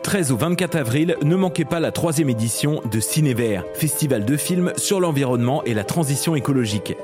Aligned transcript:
Du 0.00 0.04
13 0.04 0.32
au 0.32 0.36
24 0.38 0.76
avril, 0.76 1.16
ne 1.22 1.36
manquez 1.36 1.66
pas 1.66 1.78
la 1.78 1.92
troisième 1.92 2.30
édition 2.30 2.80
de 2.90 3.00
Cinévert, 3.00 3.64
festival 3.74 4.24
de 4.24 4.36
films 4.38 4.72
sur 4.78 4.98
l'environnement 4.98 5.62
et 5.64 5.74
la 5.74 5.84
transition 5.84 6.34
écologique. 6.34 6.96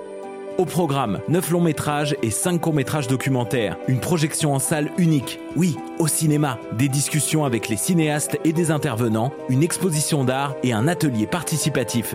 Au 0.57 0.65
programme, 0.65 1.21
9 1.29 1.51
longs 1.51 1.61
métrages 1.61 2.17
et 2.23 2.31
5 2.31 2.59
courts 2.59 2.73
métrages 2.73 3.07
documentaires. 3.07 3.77
Une 3.87 4.01
projection 4.01 4.55
en 4.55 4.59
salle 4.59 4.91
unique. 4.97 5.39
Oui, 5.57 5.77
au 5.99 6.09
cinéma. 6.09 6.59
Des 6.73 6.89
discussions 6.89 7.45
avec 7.45 7.69
les 7.69 7.77
cinéastes 7.77 8.39
et 8.45 8.55
des 8.55 8.71
intervenants. 8.71 9.31
Une 9.51 9.63
exposition 9.63 10.25
d'art 10.25 10.55
et 10.63 10.73
un 10.73 10.89
atelier 10.89 11.27
participatif. 11.27 12.15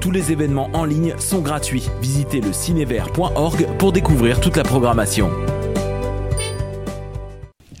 Tous 0.00 0.10
les 0.10 0.32
événements 0.32 0.70
en 0.72 0.86
ligne 0.86 1.14
sont 1.18 1.42
gratuits. 1.42 1.90
Visitez 2.00 2.40
le 2.40 2.54
cinévert.org 2.54 3.66
pour 3.76 3.92
découvrir 3.92 4.40
toute 4.40 4.56
la 4.56 4.64
programmation. 4.64 5.30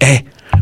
Eh, 0.02 0.24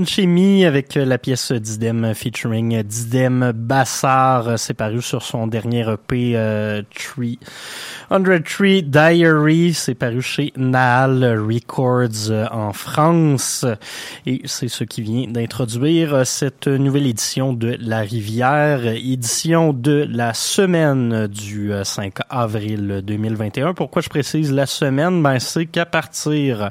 Benchemi 0.00 0.64
avec 0.64 0.94
la 0.94 1.18
pièce 1.18 1.52
Didem 1.52 2.14
featuring 2.14 2.82
Didem 2.82 3.52
Bassar, 3.54 4.58
c'est 4.58 4.72
paru 4.72 5.02
sur 5.02 5.22
son 5.22 5.46
dernier 5.46 5.84
EP 5.92 6.32
euh, 6.36 6.80
Tree 6.94 7.38
103 8.10 8.80
Diary, 8.82 9.74
c'est 9.74 9.94
paru 9.94 10.22
chez 10.22 10.54
Nahal 10.56 11.38
Records 11.38 12.30
euh, 12.30 12.46
en 12.50 12.72
France 12.72 13.66
et 14.24 14.40
c'est 14.46 14.68
ce 14.68 14.84
qui 14.84 15.02
vient 15.02 15.26
d'introduire 15.28 16.26
cette 16.26 16.66
nouvelle 16.66 17.06
édition 17.06 17.52
de 17.52 17.76
La 17.78 18.00
Rivière, 18.00 18.86
édition 18.86 19.74
de 19.74 20.08
la 20.10 20.32
semaine 20.32 21.26
du 21.26 21.72
5 21.84 22.20
euh, 22.20 22.22
avril 22.30 23.02
2021. 23.04 23.74
Pourquoi 23.74 24.00
je 24.00 24.08
précise 24.08 24.50
la 24.50 24.64
semaine? 24.64 25.22
Ben, 25.22 25.38
c'est 25.38 25.66
qu'à 25.66 25.86
partir 25.86 26.70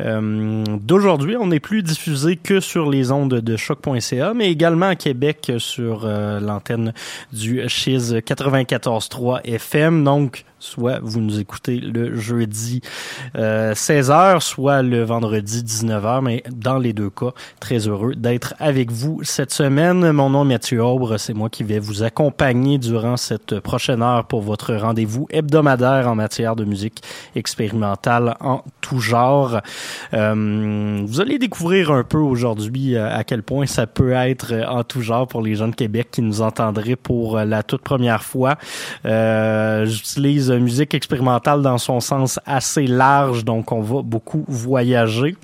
euh, 0.00 0.64
d'aujourd'hui, 0.82 1.36
on 1.36 1.46
n'est 1.46 1.60
plus 1.60 1.82
diffusé 1.82 2.36
que 2.36 2.55
sur 2.60 2.90
les 2.90 3.12
ondes 3.12 3.34
de 3.34 3.56
choc.ca, 3.56 4.34
mais 4.34 4.50
également 4.50 4.86
à 4.86 4.96
Québec 4.96 5.52
sur 5.58 6.06
l'antenne 6.06 6.92
du 7.32 7.68
Chiz 7.68 8.14
94.3 8.14 9.42
FM. 9.44 10.04
Donc, 10.04 10.44
soit 10.58 11.00
vous 11.02 11.20
nous 11.20 11.38
écoutez 11.38 11.78
le 11.78 12.16
jeudi 12.16 12.80
16h, 13.34 14.36
euh, 14.36 14.40
soit 14.40 14.82
le 14.82 15.02
vendredi 15.02 15.62
19h, 15.62 16.22
mais 16.22 16.42
dans 16.50 16.78
les 16.78 16.92
deux 16.92 17.10
cas, 17.10 17.32
très 17.60 17.88
heureux 17.88 18.14
d'être 18.14 18.54
avec 18.58 18.90
vous 18.90 19.20
cette 19.22 19.52
semaine. 19.52 20.10
Mon 20.12 20.30
nom 20.30 20.44
est 20.44 20.56
Mathieu 20.56 20.82
Aubre, 20.82 21.18
c'est 21.18 21.34
moi 21.34 21.50
qui 21.50 21.62
vais 21.62 21.78
vous 21.78 22.02
accompagner 22.02 22.78
durant 22.78 23.16
cette 23.16 23.60
prochaine 23.60 24.02
heure 24.02 24.24
pour 24.24 24.40
votre 24.40 24.74
rendez-vous 24.74 25.26
hebdomadaire 25.30 26.08
en 26.08 26.14
matière 26.14 26.56
de 26.56 26.64
musique 26.64 27.02
expérimentale 27.34 28.36
en 28.40 28.64
tout 28.80 29.00
genre. 29.00 29.60
Euh, 30.14 31.02
vous 31.06 31.20
allez 31.20 31.38
découvrir 31.38 31.90
un 31.90 32.04
peu 32.04 32.18
aujourd'hui 32.18 32.96
euh, 32.96 33.14
à 33.14 33.24
quel 33.24 33.42
point 33.42 33.66
ça 33.66 33.86
peut 33.86 34.12
être 34.12 34.54
en 34.66 34.84
tout 34.84 35.02
genre 35.02 35.28
pour 35.28 35.42
les 35.42 35.54
gens 35.54 35.68
de 35.68 35.74
Québec 35.74 36.08
qui 36.12 36.22
nous 36.22 36.40
entendraient 36.40 36.96
pour 36.96 37.38
la 37.38 37.62
toute 37.62 37.82
première 37.82 38.22
fois. 38.22 38.56
J'utilise 39.04 40.45
musique 40.54 40.94
expérimentale 40.94 41.62
dans 41.62 41.78
son 41.78 42.00
sens 42.00 42.40
assez 42.46 42.86
large, 42.86 43.44
donc 43.44 43.72
on 43.72 43.80
va 43.80 44.02
beaucoup 44.02 44.44
voyager. 44.48 45.36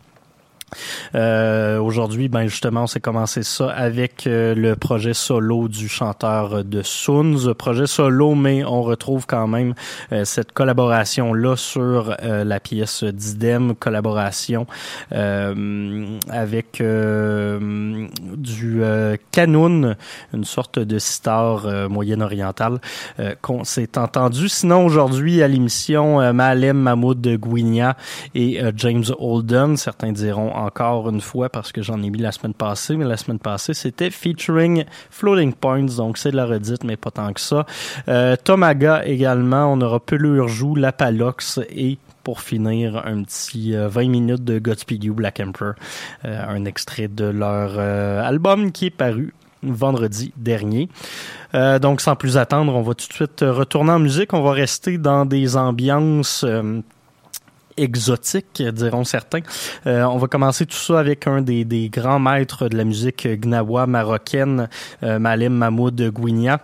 Euh, 1.14 1.78
aujourd'hui, 1.78 2.28
ben 2.28 2.46
justement, 2.46 2.84
on 2.84 2.86
s'est 2.86 3.00
commencé 3.00 3.42
ça 3.42 3.70
avec 3.70 4.26
euh, 4.26 4.54
le 4.54 4.76
projet 4.76 5.14
solo 5.14 5.68
du 5.68 5.88
chanteur 5.88 6.64
de 6.64 6.82
Soons. 6.82 7.54
Projet 7.54 7.86
solo, 7.86 8.34
mais 8.34 8.64
on 8.64 8.82
retrouve 8.82 9.26
quand 9.26 9.46
même 9.46 9.74
euh, 10.12 10.24
cette 10.24 10.52
collaboration-là 10.52 11.56
sur 11.56 12.16
la 12.22 12.60
pièce 12.60 13.04
d'Idem, 13.04 13.74
collaboration 13.74 14.66
avec 16.30 16.82
du 18.36 18.82
Canoun, 19.32 19.96
une 20.32 20.44
sorte 20.44 20.78
de 20.78 20.98
star 20.98 21.88
moyen-orientale 21.88 22.78
qu'on 23.40 23.64
s'est 23.64 23.98
entendu. 23.98 24.48
Sinon, 24.48 24.86
aujourd'hui, 24.86 25.42
à 25.42 25.48
l'émission, 25.48 26.32
Malem 26.32 26.78
Mahmoud 26.78 27.26
Gouinia 27.38 27.96
et 28.34 28.60
James 28.76 29.04
Holden, 29.18 29.76
certains 29.76 30.12
diront 30.12 30.52
encore 30.54 31.08
une 31.08 31.20
fois 31.20 31.48
parce 31.48 31.72
que 31.72 31.82
j'en 31.82 32.02
ai 32.02 32.10
mis 32.10 32.18
la 32.18 32.32
semaine 32.32 32.54
passée, 32.54 32.96
mais 32.96 33.04
la 33.04 33.16
semaine 33.16 33.38
passée, 33.38 33.74
c'était 33.74 34.10
featuring 34.10 34.84
Floating 35.10 35.52
Points, 35.52 35.96
donc 35.96 36.18
c'est 36.18 36.30
de 36.30 36.36
la 36.36 36.46
redite, 36.46 36.84
mais 36.84 36.96
pas 36.96 37.10
tant 37.10 37.32
que 37.32 37.40
ça. 37.40 37.66
Euh, 38.08 38.36
Tomaga 38.42 39.04
également, 39.04 39.72
on 39.72 39.80
aura 39.80 40.00
Pelure 40.00 40.48
Joue, 40.48 40.74
La 40.74 40.92
Palox 40.92 41.60
et 41.70 41.98
pour 42.22 42.40
finir, 42.40 43.02
un 43.06 43.22
petit 43.22 43.72
20 43.72 43.76
euh, 43.76 44.08
minutes 44.08 44.44
de 44.44 44.58
Godspeed 44.58 45.04
You 45.04 45.14
Black 45.14 45.40
Emperor, 45.40 45.74
euh, 46.24 46.44
un 46.48 46.64
extrait 46.64 47.08
de 47.08 47.24
leur 47.24 47.78
album 47.78 48.72
qui 48.72 48.86
est 48.86 48.90
paru 48.90 49.34
vendredi 49.62 50.32
dernier. 50.36 50.88
donc, 51.54 52.00
sans 52.00 52.16
plus 52.16 52.36
attendre, 52.36 52.74
on 52.74 52.82
va 52.82 52.94
tout 52.94 53.06
de 53.06 53.12
suite 53.12 53.40
retourner 53.42 53.92
en 53.92 54.00
musique. 54.00 54.32
On 54.32 54.42
va 54.42 54.52
rester 54.52 54.98
dans 54.98 55.24
des 55.24 55.56
ambiances 55.56 56.44
exotique, 57.76 58.62
diront 58.62 59.04
certains. 59.04 59.40
Euh, 59.86 60.02
on 60.04 60.18
va 60.18 60.26
commencer 60.28 60.66
tout 60.66 60.76
ça 60.76 60.98
avec 60.98 61.26
un 61.26 61.42
des, 61.42 61.90
grands 61.90 62.18
maîtres 62.18 62.68
de 62.68 62.76
la 62.76 62.84
musique 62.84 63.26
gnawa 63.26 63.86
marocaine, 63.86 64.68
euh, 65.02 65.18
Malim 65.18 65.54
Mahmoud 65.54 66.00
Gouinia 66.10 66.60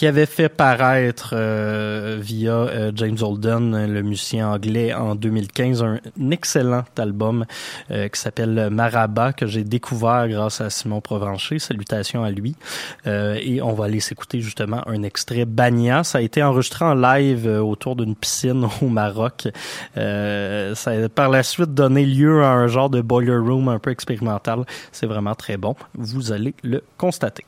qui 0.00 0.06
avait 0.06 0.24
fait 0.24 0.48
paraître 0.48 1.34
euh, 1.34 2.16
via 2.18 2.54
euh, 2.54 2.90
James 2.94 3.18
Holden, 3.20 3.86
le 3.86 4.00
musicien 4.00 4.48
anglais, 4.50 4.94
en 4.94 5.14
2015, 5.14 5.82
un, 5.82 6.00
excellent 6.30 6.84
album 6.96 7.44
euh, 7.90 8.08
qui 8.08 8.18
s'appelle 8.18 8.70
Maraba, 8.70 9.34
que 9.34 9.46
j'ai 9.46 9.62
découvert 9.62 10.26
grâce 10.26 10.62
à 10.62 10.70
Simon 10.70 11.02
Provencher. 11.02 11.58
Salutations 11.58 12.24
à 12.24 12.30
lui. 12.30 12.56
et 13.04 13.60
on 13.60 13.74
va 13.74 13.84
aller 13.84 14.00
s'écouter 14.00 14.40
justement 14.40 14.80
un 14.88 15.02
extrait 15.02 15.44
Bania. 15.44 16.02
Ça 16.02 16.16
a 16.16 16.20
été 16.22 16.42
enregistré 16.42 16.86
en 16.86 16.94
live 16.94 17.46
autour 17.46 17.94
d'une 17.94 18.16
piscine 18.16 18.66
au 18.80 18.86
Maroc. 18.86 19.48
ça 19.94 20.90
a 20.92 21.08
par 21.14 21.28
la 21.28 21.42
suite 21.42 21.74
donné 21.74 22.06
lieu 22.06 22.42
à 22.42 22.52
un 22.52 22.68
genre 22.68 22.88
de 22.88 23.02
boiler 23.02 23.36
room 23.36 23.68
un 23.68 23.78
peu 23.78 23.90
expérimental. 23.90 24.64
C'est 24.92 25.06
vraiment 25.06 25.34
très 25.34 25.58
bon. 25.58 25.76
Vous 25.92 26.32
allez 26.32 26.54
le 26.62 26.82
constater. 26.96 27.44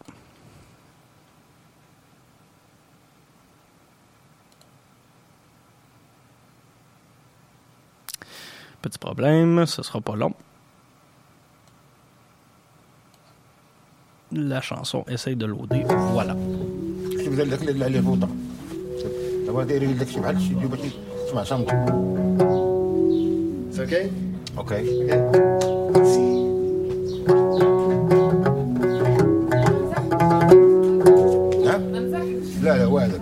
Petit 8.83 8.99
problème, 8.99 9.65
ce 9.65 9.81
sera 9.83 10.01
pas 10.01 10.17
long. 10.17 10.35
La 14.33 14.61
chanson 14.61 15.05
essaye 15.09 15.37
de 15.37 15.47
loader. 15.47 15.85
Voilà. 16.13 16.37
C'est 23.71 23.83
OK? 23.83 23.95
OK. 24.59 24.73
Hein? 31.67 31.81
Là, 32.63 32.77
là, 32.79 32.89
ouais, 32.89 33.09
là. 33.09 33.15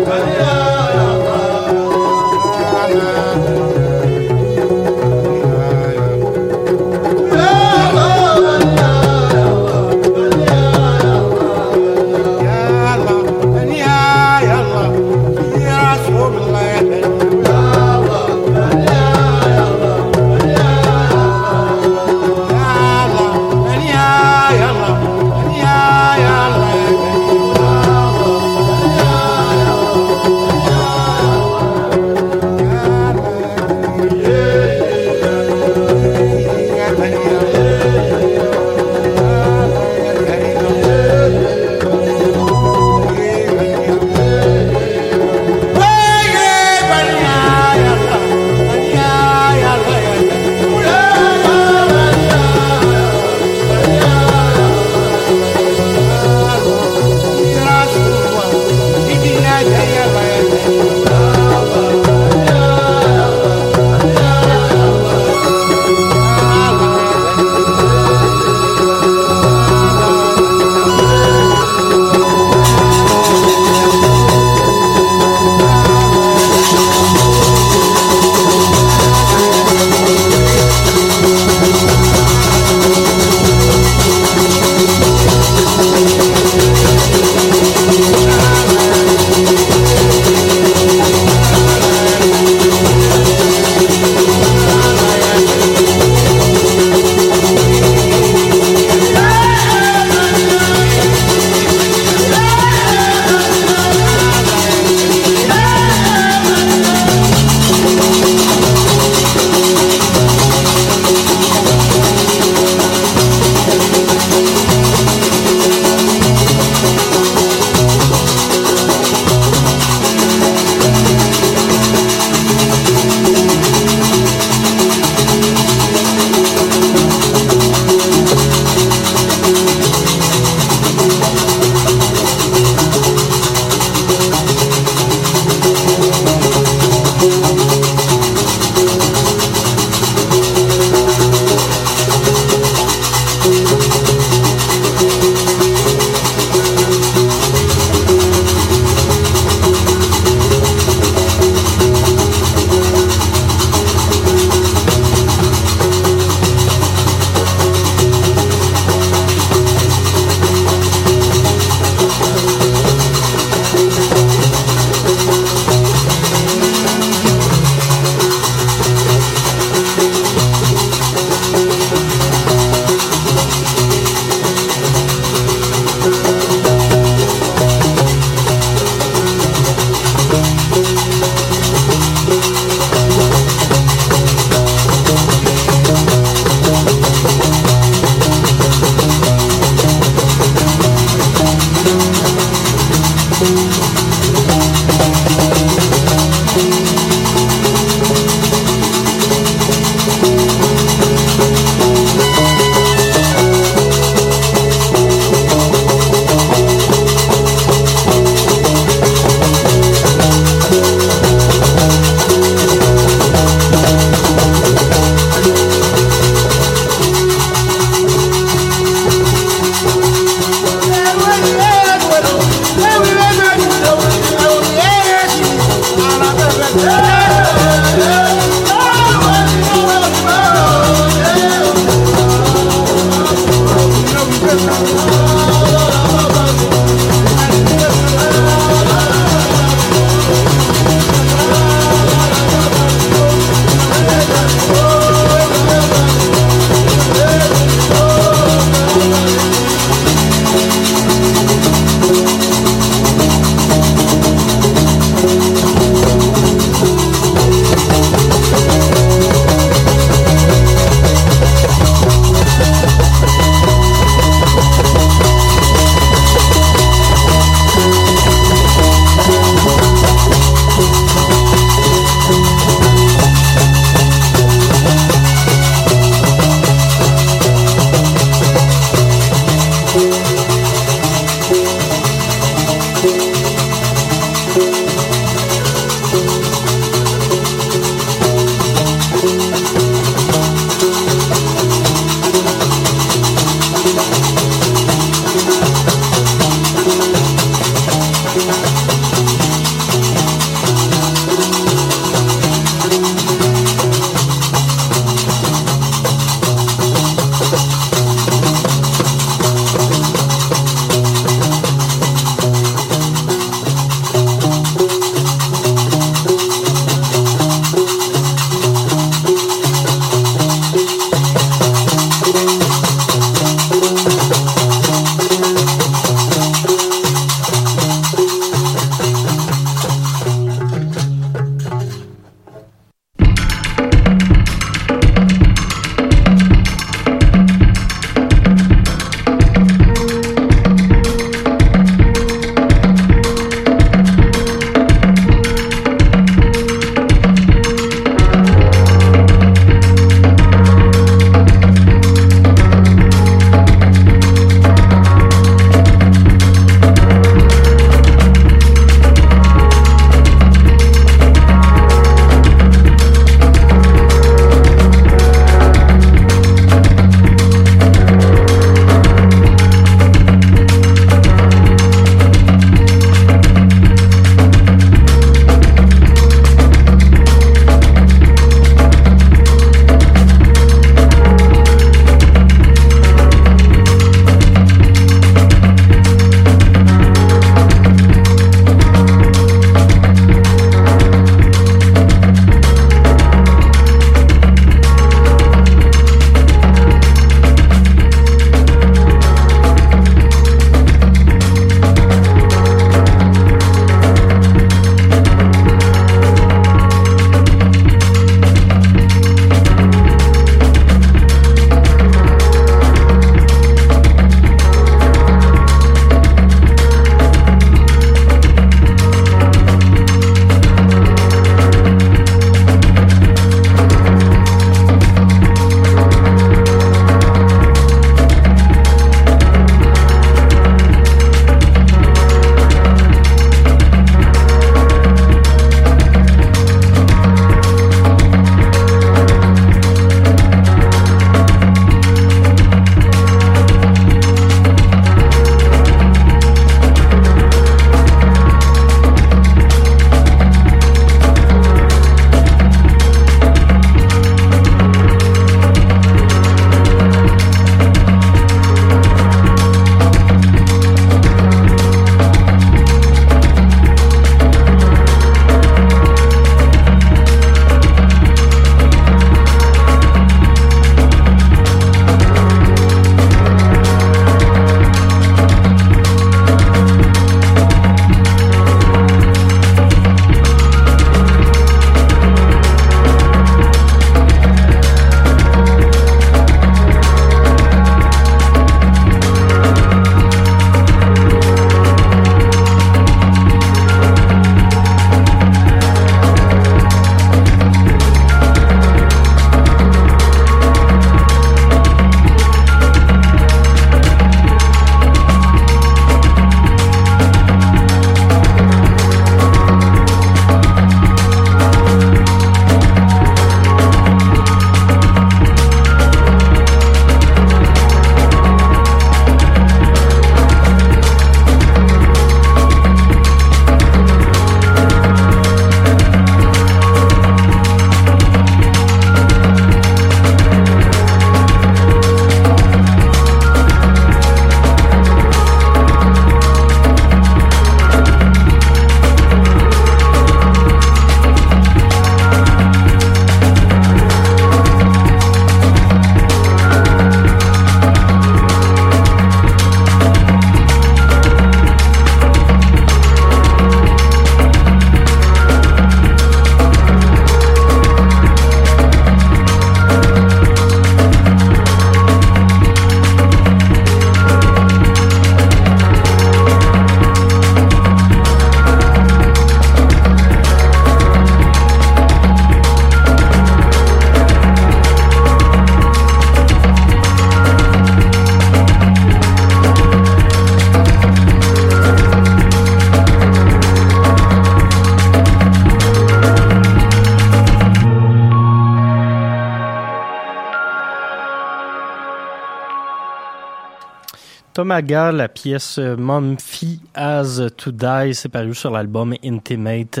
Là. 594.68 594.74
Tomaga, 594.82 595.12
la 595.12 595.28
pièce 595.28 595.78
Mumphy 595.78 596.80
As 596.94 597.40
to 597.56 597.72
Die, 597.72 598.14
c'est 598.14 598.28
paru 598.28 598.54
sur 598.54 598.70
l'album 598.70 599.14
Intimate 599.24 600.00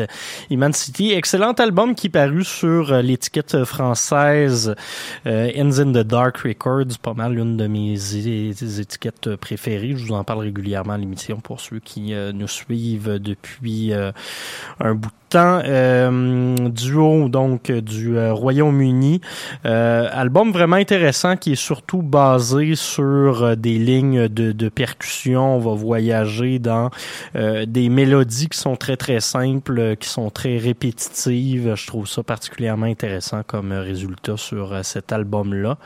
Immensity. 0.50 1.12
Excellent 1.12 1.52
album 1.52 1.94
qui 1.94 2.06
est 2.06 2.10
paru 2.10 2.42
sur 2.42 2.92
l'étiquette 3.02 3.64
française 3.64 4.74
euh, 5.26 5.50
Ends 5.56 5.78
in 5.78 5.92
the 5.92 6.06
Dark 6.06 6.38
Records, 6.38 6.98
pas 7.02 7.14
mal 7.14 7.34
l'une 7.34 7.56
de 7.56 7.66
mes 7.66 7.94
étiquettes 8.80 9.36
préférées. 9.36 9.94
Je 9.96 10.06
vous 10.06 10.14
en 10.14 10.24
parle 10.24 10.40
régulièrement 10.40 10.94
à 10.94 10.98
l'émission 10.98 11.40
pour 11.40 11.60
ceux 11.60 11.80
qui 11.80 12.14
euh, 12.14 12.32
nous 12.32 12.48
suivent 12.48 13.18
depuis 13.18 13.92
euh, 13.92 14.12
un 14.80 14.94
bout 14.94 15.08
de 15.08 15.14
temps. 15.28 15.60
Euh, 15.64 16.68
duo 16.68 17.28
donc 17.28 17.70
du 17.70 18.16
euh, 18.16 18.32
Royaume-Uni. 18.32 19.20
Euh, 19.66 20.08
album 20.12 20.52
vraiment 20.52 20.76
intéressant 20.76 21.36
qui 21.36 21.52
est 21.52 21.62
surtout 21.62 22.02
basé 22.02 22.74
sur 22.74 23.56
des 23.56 23.78
lignes 23.78 24.28
de, 24.28 24.52
de 24.52 24.68
percussion. 24.68 25.56
On 25.56 25.58
va 25.58 25.74
voyager 25.74 26.58
dans 26.58 26.90
des 27.34 27.88
mélodies 27.88 28.48
qui 28.48 28.58
sont 28.58 28.76
très 28.76 28.96
très 28.96 29.20
simples, 29.20 29.96
qui 29.96 30.08
sont 30.08 30.30
très 30.38 30.56
répétitives. 30.56 31.74
Je 31.74 31.86
trouve 31.88 32.06
ça 32.06 32.22
particulièrement 32.22 32.86
intéressant 32.86 33.42
comme 33.44 33.72
résultat 33.72 34.36
sur 34.36 34.84
cet 34.84 35.12
album-là. 35.12 35.78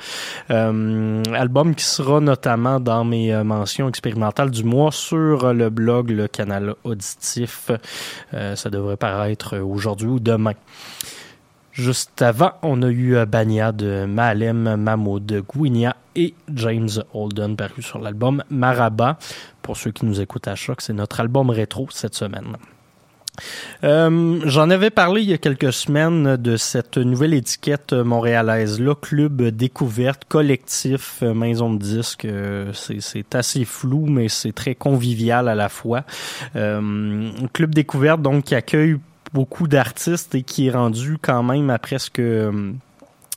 album 0.50 1.74
qui 1.74 1.84
sera 1.84 2.20
notamment 2.20 2.78
dans 2.78 3.04
mes 3.04 3.32
mentions 3.44 3.88
expérimentales 3.88 4.50
du 4.50 4.62
mois 4.62 4.92
sur 4.92 5.54
le 5.54 5.70
blog 5.70 6.10
Le 6.10 6.28
Canal 6.28 6.74
Auditif. 6.84 7.70
ça 8.30 8.70
devrait 8.70 8.98
paraître 8.98 9.58
aujourd'hui 9.58 10.08
ou 10.08 10.20
demain. 10.20 10.54
Juste 11.72 12.20
avant, 12.20 12.52
on 12.60 12.82
a 12.82 12.88
eu 12.88 13.16
euh, 13.16 13.24
Bania 13.24 13.72
de 13.72 14.04
Malem 14.04 14.76
Mahmoud 14.76 15.42
Gouinia 15.48 15.96
et 16.14 16.34
James 16.54 16.90
Holden 17.14 17.56
paru 17.56 17.80
sur 17.80 17.98
l'album 17.98 18.44
Maraba. 18.50 19.18
Pour 19.62 19.78
ceux 19.78 19.90
qui 19.90 20.04
nous 20.04 20.20
écoutent 20.20 20.48
à 20.48 20.54
choc, 20.54 20.82
c'est 20.82 20.92
notre 20.92 21.20
album 21.20 21.48
rétro 21.48 21.88
cette 21.90 22.14
semaine. 22.14 22.58
Euh, 23.82 24.40
j'en 24.44 24.68
avais 24.70 24.90
parlé 24.90 25.22
il 25.22 25.30
y 25.30 25.32
a 25.32 25.38
quelques 25.38 25.72
semaines 25.72 26.36
de 26.36 26.56
cette 26.56 26.98
nouvelle 26.98 27.34
étiquette 27.34 27.92
montréalaise 27.92 28.78
là, 28.78 28.94
Club 28.94 29.42
Découverte, 29.42 30.24
collectif, 30.28 31.20
euh, 31.22 31.32
maison 31.32 31.72
de 31.72 31.78
disques. 31.78 32.26
c'est 32.72 33.34
assez 33.34 33.64
flou, 33.64 34.06
mais 34.06 34.28
c'est 34.28 34.52
très 34.52 34.74
convivial 34.74 35.48
à 35.48 35.54
la 35.54 35.68
fois. 35.68 36.04
Club 36.52 37.74
Découverte, 37.74 38.22
donc, 38.22 38.44
qui 38.44 38.54
accueille 38.54 38.98
beaucoup 39.32 39.66
d'artistes 39.66 40.34
et 40.34 40.42
qui 40.42 40.68
est 40.68 40.70
rendu 40.70 41.16
quand 41.20 41.42
même 41.42 41.70
à 41.70 41.78
presque 41.78 42.18
euh, 42.18 42.72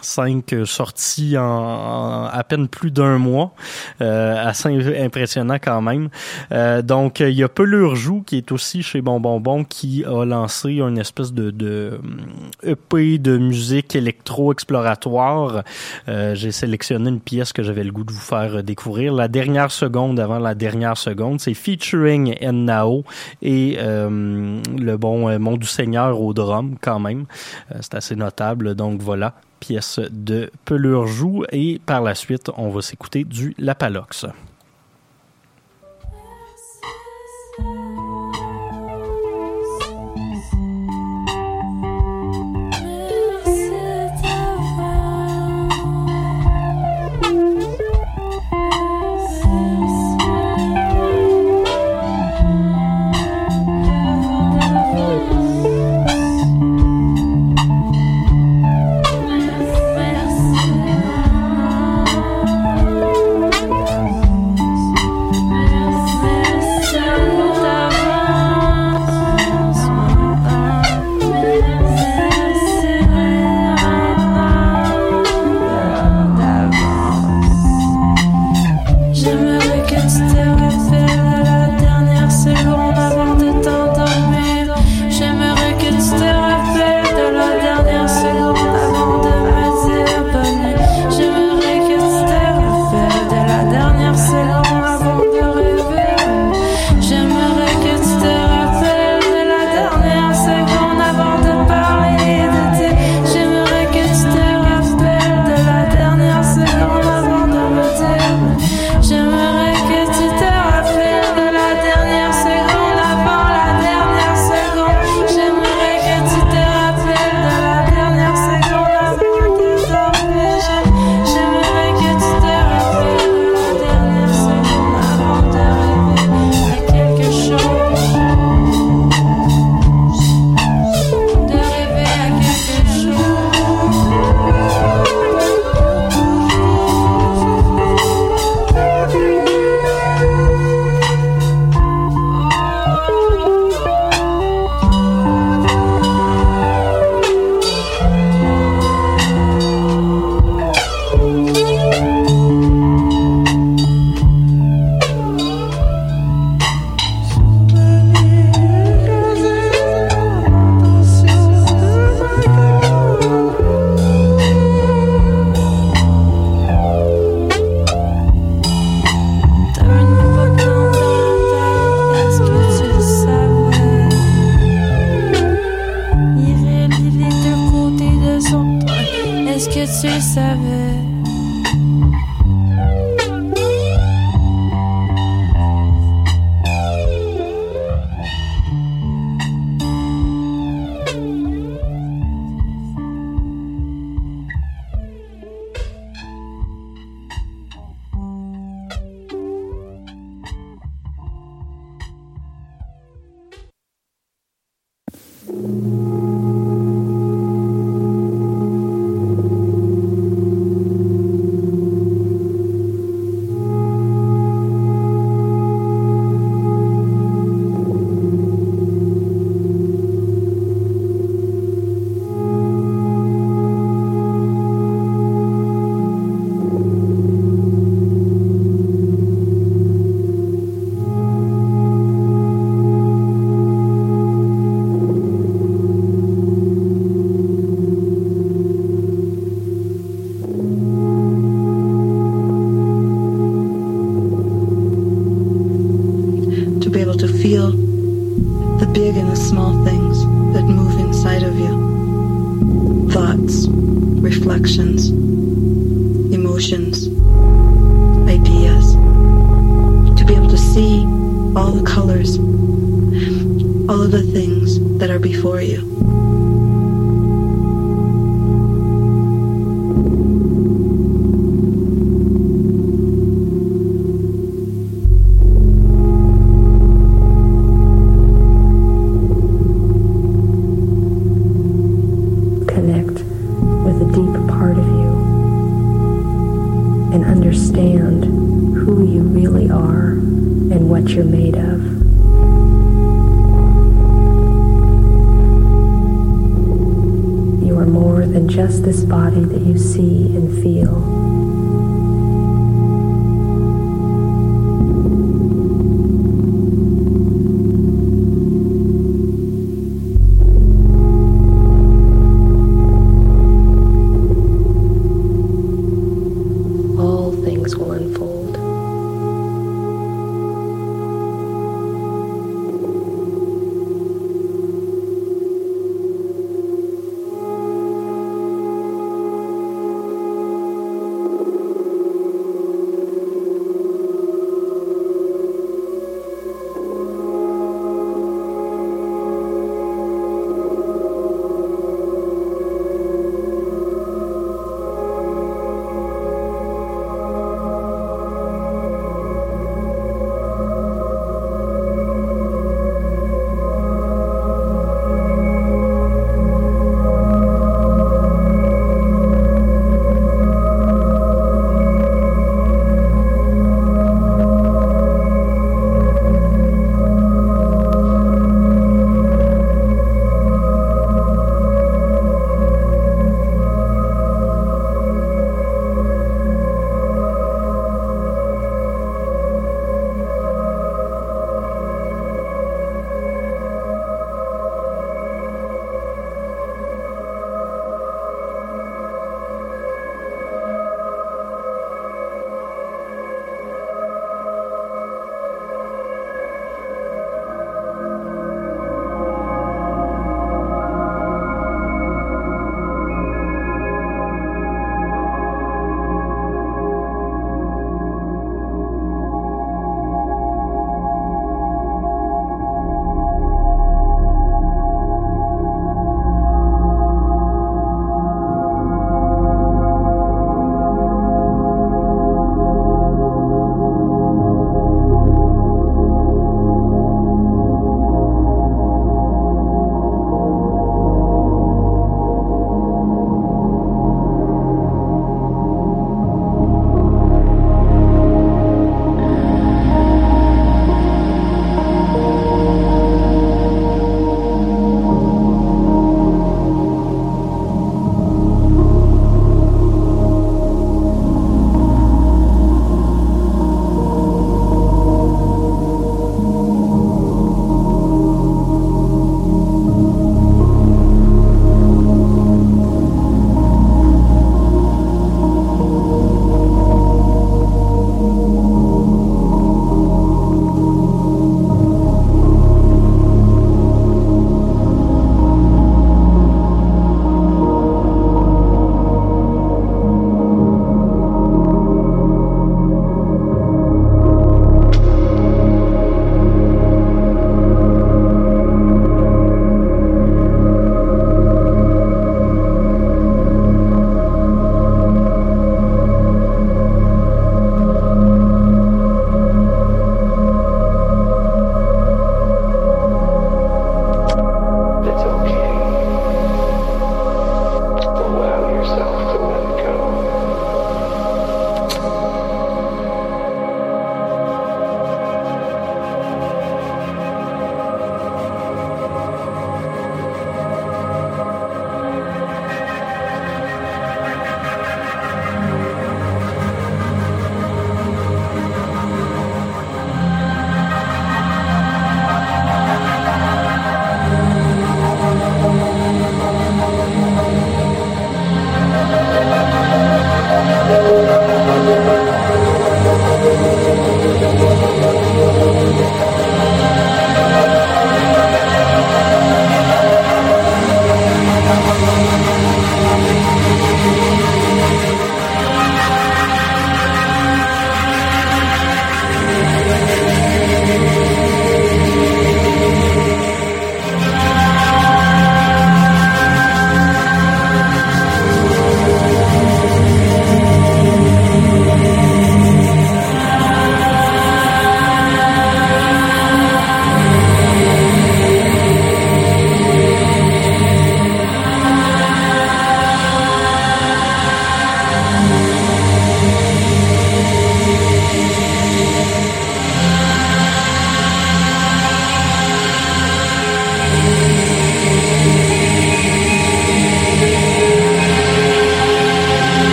cinq 0.00 0.54
sorties 0.64 1.36
en, 1.38 2.24
à 2.24 2.44
peine 2.44 2.68
plus 2.68 2.90
d'un 2.90 3.18
mois. 3.18 3.52
Euh, 4.00 4.36
assez 4.46 4.68
impressionnant 4.98 5.58
quand 5.62 5.82
même. 5.82 6.08
Euh, 6.52 6.82
donc, 6.82 7.20
il 7.20 7.30
y 7.30 7.42
a 7.42 7.48
Pelure 7.48 7.96
Joue 7.96 8.22
qui 8.22 8.36
est 8.36 8.52
aussi 8.52 8.82
chez 8.82 9.00
Bonbonbon 9.00 9.64
qui 9.64 10.04
a 10.04 10.24
lancé 10.24 10.74
une 10.74 10.98
espèce 10.98 11.32
de, 11.32 11.50
de 11.50 12.00
EP 12.62 13.18
de 13.18 13.38
musique 13.38 13.94
électro-exploratoire. 13.96 15.62
Euh, 16.08 16.34
J'ai 16.34 16.52
sélectionné 16.52 17.08
une 17.08 17.20
pièce 17.20 17.52
que 17.52 17.62
j'avais 17.62 17.84
le 17.84 17.92
goût 17.92 18.04
de 18.04 18.12
vous 18.12 18.20
faire 18.20 18.62
découvrir. 18.62 19.12
La 19.12 19.28
dernière 19.28 19.70
seconde 19.70 20.20
avant 20.20 20.38
la 20.38 20.54
dernière 20.54 20.96
seconde, 20.96 21.40
c'est 21.40 21.54
featuring 21.54 22.36
Nao 22.40 23.04
et 23.42 23.76
euh, 23.78 24.60
le 24.78 24.96
bon 24.96 25.28
euh, 25.28 25.38
Mont 25.38 25.56
du 25.56 25.66
Seigneur 25.66 26.20
au 26.20 26.32
drum 26.34 26.76
quand 26.80 26.98
même. 26.98 27.26
Euh, 27.72 27.78
c'est 27.80 27.94
assez 27.94 28.16
notable. 28.16 28.74
Donc 28.74 29.00
voilà, 29.00 29.34
pièce 29.60 30.00
de 30.10 30.50
Pelure 30.64 31.06
Joue 31.06 31.44
et 31.50 31.80
par 31.84 32.02
la 32.02 32.14
suite, 32.14 32.50
on 32.56 32.70
va 32.70 32.82
s'écouter 32.82 33.24
du 33.24 33.54
Lapalox. 33.58 34.26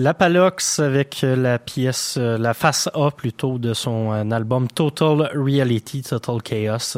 La 0.00 0.14
Palox 0.14 0.78
avec 0.78 1.20
la 1.20 1.58
pièce, 1.58 2.16
la 2.16 2.54
face 2.54 2.88
A 2.94 3.10
plutôt 3.10 3.58
de 3.58 3.74
son 3.74 4.30
album 4.32 4.66
Total 4.66 5.30
Reality, 5.34 6.00
Total 6.00 6.40
Chaos. 6.42 6.96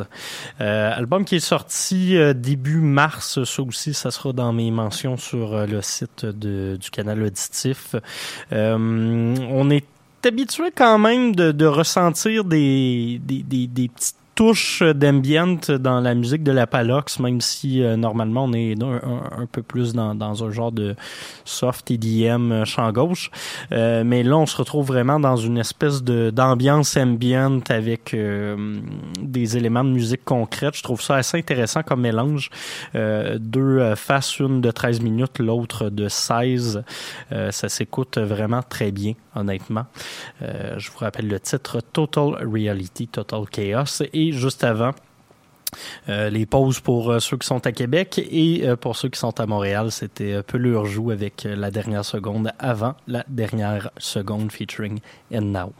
Euh, 0.60 0.92
album 0.94 1.24
qui 1.24 1.34
est 1.34 1.40
sorti 1.40 2.16
début 2.36 2.76
mars, 2.76 3.42
ça 3.42 3.62
aussi, 3.62 3.92
ça 3.92 4.12
sera 4.12 4.32
dans 4.32 4.52
mes 4.52 4.70
mentions 4.70 5.16
sur 5.16 5.66
le 5.66 5.82
site 5.82 6.26
du 6.26 6.90
canal 6.92 7.24
auditif. 7.24 7.96
on 8.52 9.70
est 9.70 9.84
habitué 10.24 10.70
quand 10.72 11.00
même 11.00 11.34
de, 11.34 11.50
de 11.50 11.66
ressentir 11.66 12.44
des, 12.44 13.20
des, 13.24 13.42
des, 13.42 13.66
des 13.66 13.88
petites 13.88 14.21
touche 14.34 14.82
d'ambient 14.82 15.58
dans 15.68 16.00
la 16.00 16.14
musique 16.14 16.42
de 16.42 16.52
la 16.52 16.66
Palox, 16.66 17.18
même 17.18 17.40
si 17.40 17.82
euh, 17.82 17.96
normalement 17.96 18.44
on 18.44 18.52
est 18.52 18.74
un, 18.82 19.46
peu 19.50 19.62
plus 19.62 19.92
dans, 19.92 20.14
dans, 20.14 20.44
un 20.44 20.50
genre 20.50 20.72
de 20.72 20.96
soft 21.44 21.90
EDM 21.90 22.52
euh, 22.52 22.64
chant 22.64 22.90
gauche. 22.92 23.30
Euh, 23.72 24.04
mais 24.04 24.22
là, 24.22 24.38
on 24.38 24.46
se 24.46 24.56
retrouve 24.56 24.86
vraiment 24.86 25.20
dans 25.20 25.36
une 25.36 25.58
espèce 25.58 26.02
de 26.02 26.30
d'ambiance 26.30 26.96
ambient 26.96 27.60
avec 27.68 28.16
des 29.20 29.56
éléments 29.56 29.84
de 29.84 29.90
musique 29.90 30.24
concrète. 30.24 30.76
Je 30.76 30.82
trouve 30.82 31.02
ça 31.02 31.16
assez 31.16 31.38
intéressant 31.38 31.82
comme 31.82 32.00
mélange. 32.00 32.50
deux 32.94 33.94
faces, 33.96 34.38
une 34.38 34.60
de 34.60 34.70
13 34.70 35.00
minutes, 35.00 35.38
l'autre 35.38 35.90
de 35.90 36.08
16. 36.08 36.82
ça 37.30 37.68
s'écoute 37.68 38.18
vraiment 38.18 38.62
très 38.62 38.92
bien, 38.92 39.14
honnêtement. 39.34 39.86
je 40.40 40.90
vous 40.90 40.98
rappelle 40.98 41.28
le 41.28 41.40
titre 41.40 41.80
Total 41.80 42.46
Reality, 42.46 43.08
Total 43.08 43.44
Chaos. 43.50 44.02
Juste 44.30 44.62
avant. 44.62 44.92
Euh, 46.08 46.30
les 46.30 46.46
pauses 46.46 46.80
pour 46.80 47.10
euh, 47.10 47.18
ceux 47.18 47.38
qui 47.38 47.46
sont 47.46 47.66
à 47.66 47.72
Québec 47.72 48.20
et 48.30 48.62
euh, 48.64 48.76
pour 48.76 48.96
ceux 48.96 49.08
qui 49.08 49.18
sont 49.18 49.40
à 49.40 49.46
Montréal, 49.46 49.90
c'était 49.90 50.42
Pelure 50.42 50.84
joue 50.84 51.10
avec 51.10 51.46
la 51.48 51.70
dernière 51.70 52.04
seconde 52.04 52.52
avant 52.58 52.94
la 53.06 53.24
dernière 53.28 53.90
seconde 53.96 54.52
featuring 54.52 55.00
And 55.32 55.42
Now. 55.42 55.72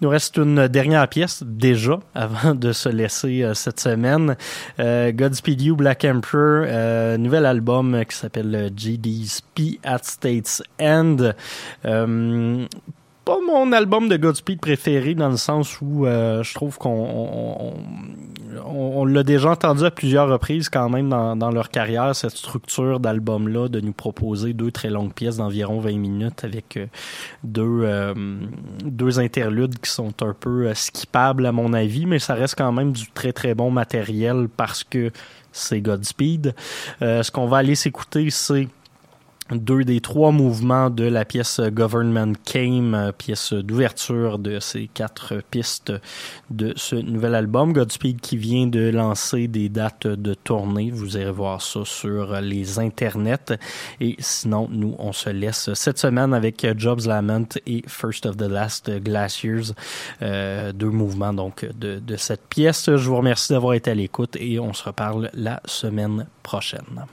Il 0.00 0.04
nous 0.04 0.08
reste 0.10 0.36
une 0.36 0.68
dernière 0.68 1.06
pièce 1.08 1.42
déjà 1.44 2.00
avant 2.14 2.54
de 2.54 2.72
se 2.72 2.88
laisser 2.88 3.50
cette 3.54 3.80
semaine. 3.80 4.36
Godspeed 4.78 5.62
You 5.62 5.76
Black 5.76 6.04
Emperor, 6.04 7.18
nouvel 7.18 7.46
album 7.46 8.04
qui 8.06 8.16
s'appelle 8.16 8.70
GD's 8.76 9.42
P 9.54 9.80
at 9.82 10.00
States 10.02 10.62
End 10.78 11.32
pas 13.30 13.38
mon 13.46 13.70
album 13.70 14.08
de 14.08 14.16
Godspeed 14.16 14.60
préféré 14.60 15.14
dans 15.14 15.28
le 15.28 15.36
sens 15.36 15.80
où 15.80 16.04
euh, 16.04 16.42
je 16.42 16.52
trouve 16.52 16.78
qu'on 16.78 17.74
on, 18.66 19.04
l'a 19.04 19.22
déjà 19.22 19.50
entendu 19.50 19.84
à 19.84 19.92
plusieurs 19.92 20.28
reprises 20.28 20.68
quand 20.68 20.88
même 20.88 21.08
dans, 21.08 21.50
leur 21.50 21.70
carrière, 21.70 22.16
cette 22.16 22.36
structure 22.36 22.98
d'album-là, 22.98 23.68
de 23.68 23.80
nous 23.80 23.92
proposer 23.92 24.52
deux 24.52 24.72
très 24.72 24.90
longues 24.90 25.12
pièces 25.12 25.36
d'environ 25.36 25.78
20 25.78 25.92
minutes 25.92 26.42
avec 26.42 26.76
euh, 26.76 26.86
deux, 27.44 27.82
euh, 27.84 28.14
deux 28.84 29.20
interludes 29.20 29.78
qui 29.78 29.90
sont 29.90 30.12
un 30.22 30.34
peu 30.34 30.74
skippables 30.74 31.46
à 31.46 31.52
mon 31.52 31.72
avis, 31.72 32.06
mais 32.06 32.18
ça 32.18 32.34
reste 32.34 32.56
quand 32.58 32.72
même 32.72 32.90
du 32.90 33.08
très 33.12 33.32
très 33.32 33.54
bon 33.54 33.70
matériel 33.70 34.48
parce 34.56 34.82
que 34.82 35.12
c'est 35.52 35.80
Godspeed. 35.80 36.54
ce 37.00 37.30
qu'on 37.30 37.46
va 37.46 37.58
aller 37.58 37.76
s'écouter, 37.76 38.28
c'est 38.30 38.68
deux 39.52 39.84
des 39.84 40.00
trois 40.00 40.30
mouvements 40.30 40.90
de 40.90 41.04
la 41.04 41.24
pièce 41.24 41.60
Government 41.60 42.32
Came, 42.44 43.12
pièce 43.16 43.52
d'ouverture 43.52 44.38
de 44.38 44.60
ces 44.60 44.88
quatre 44.92 45.42
pistes 45.50 45.92
de 46.50 46.72
ce 46.76 46.96
nouvel 46.96 47.34
album. 47.34 47.72
Godspeed 47.72 48.20
qui 48.20 48.36
vient 48.36 48.66
de 48.66 48.90
lancer 48.90 49.48
des 49.48 49.68
dates 49.68 50.06
de 50.06 50.34
tournée. 50.34 50.90
Vous 50.90 51.16
irez 51.16 51.30
voir 51.30 51.62
ça 51.62 51.80
sur 51.84 52.40
les 52.40 52.78
internets. 52.78 53.58
Et 54.00 54.16
sinon, 54.18 54.68
nous, 54.70 54.94
on 54.98 55.12
se 55.12 55.30
laisse 55.30 55.72
cette 55.74 55.98
semaine 55.98 56.34
avec 56.34 56.66
Jobs 56.76 57.06
Lament 57.06 57.58
et 57.66 57.82
First 57.86 58.26
of 58.26 58.36
the 58.36 58.48
Last 58.48 58.90
Glaciers. 59.02 59.72
Euh, 60.22 60.72
deux 60.72 60.90
mouvements 60.90 61.32
donc 61.32 61.64
de, 61.78 61.98
de 61.98 62.16
cette 62.16 62.46
pièce. 62.48 62.86
Je 62.86 63.08
vous 63.08 63.16
remercie 63.16 63.52
d'avoir 63.52 63.74
été 63.74 63.90
à 63.90 63.94
l'écoute 63.94 64.36
et 64.38 64.58
on 64.58 64.72
se 64.72 64.84
reparle 64.84 65.30
la 65.34 65.60
semaine 65.64 66.26
prochaine. 66.42 67.06